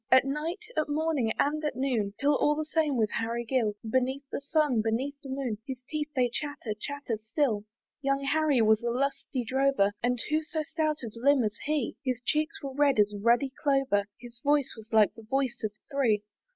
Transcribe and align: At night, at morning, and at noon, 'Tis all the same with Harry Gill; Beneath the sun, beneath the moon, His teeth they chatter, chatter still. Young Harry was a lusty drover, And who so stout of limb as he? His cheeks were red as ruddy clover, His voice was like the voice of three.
At 0.11 0.25
night, 0.25 0.63
at 0.75 0.89
morning, 0.89 1.31
and 1.37 1.63
at 1.63 1.75
noon, 1.75 2.15
'Tis 2.17 2.27
all 2.29 2.55
the 2.55 2.65
same 2.65 2.97
with 2.97 3.11
Harry 3.19 3.45
Gill; 3.45 3.75
Beneath 3.87 4.23
the 4.31 4.41
sun, 4.41 4.81
beneath 4.81 5.13
the 5.21 5.29
moon, 5.29 5.59
His 5.67 5.83
teeth 5.87 6.09
they 6.15 6.27
chatter, 6.27 6.73
chatter 6.73 7.19
still. 7.21 7.65
Young 8.01 8.23
Harry 8.23 8.63
was 8.63 8.81
a 8.81 8.89
lusty 8.89 9.43
drover, 9.43 9.91
And 10.01 10.19
who 10.31 10.41
so 10.41 10.63
stout 10.63 11.03
of 11.03 11.13
limb 11.15 11.43
as 11.43 11.55
he? 11.65 11.97
His 12.03 12.19
cheeks 12.25 12.63
were 12.63 12.73
red 12.73 12.97
as 12.97 13.13
ruddy 13.15 13.51
clover, 13.61 14.05
His 14.19 14.39
voice 14.39 14.73
was 14.75 14.91
like 14.91 15.13
the 15.13 15.21
voice 15.21 15.61
of 15.63 15.71
three. 15.91 16.23